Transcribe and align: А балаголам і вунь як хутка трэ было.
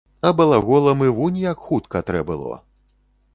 А 0.27 0.29
балаголам 0.37 1.03
і 1.07 1.13
вунь 1.17 1.37
як 1.41 1.61
хутка 1.67 2.03
трэ 2.09 2.25
было. 2.31 2.59